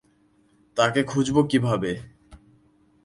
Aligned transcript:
তাকে 0.77 1.01
খুঁজবো 1.03 1.41
কিভাবে? 1.43 1.91